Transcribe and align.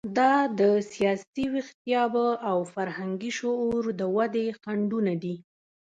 دا 0.19 0.33
د 0.59 0.61
سیاسي 0.91 1.45
ویښتیابه 1.53 2.25
او 2.49 2.57
فرهنګي 2.73 3.31
شعور 3.39 3.83
د 3.99 4.01
ودې 4.15 4.45
خنډونه 4.61 5.13
دي. 5.23 5.35